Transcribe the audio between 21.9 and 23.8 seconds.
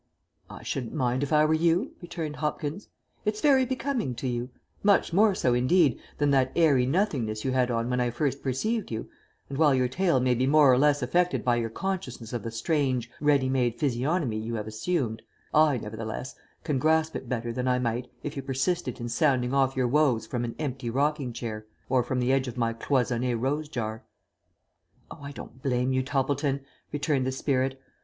from the edge of my cloisonné rose